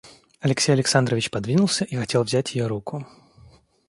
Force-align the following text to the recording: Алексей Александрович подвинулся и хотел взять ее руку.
Алексей 0.39 0.71
Александрович 0.71 1.29
подвинулся 1.29 1.85
и 1.85 1.95
хотел 1.95 2.23
взять 2.23 2.55
ее 2.55 2.65
руку. 2.65 3.05